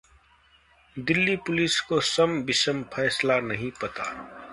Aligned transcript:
Delhi 0.95 1.35
police 1.47 1.79
को 1.81 1.99
'सम-विषम' 2.01 2.83
फैसला 2.95 3.39
नहीं 3.41 3.71
पता 3.81 4.09